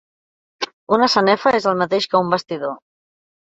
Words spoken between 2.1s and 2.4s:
que un